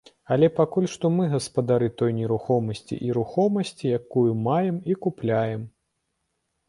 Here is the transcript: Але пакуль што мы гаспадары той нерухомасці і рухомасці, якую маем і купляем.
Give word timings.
Але 0.35 0.47
пакуль 0.59 0.87
што 0.93 1.11
мы 1.17 1.25
гаспадары 1.33 1.89
той 2.01 2.15
нерухомасці 2.19 2.99
і 3.09 3.13
рухомасці, 3.17 3.85
якую 4.01 4.27
маем 4.49 4.81
і 4.93 5.01
купляем. 5.05 5.61